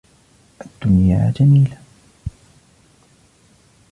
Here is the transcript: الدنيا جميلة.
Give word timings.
الدنيا 0.61 1.33
جميلة. 1.39 1.77